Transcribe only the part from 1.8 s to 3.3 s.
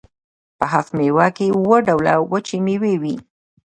ډوله وچې میوې وي.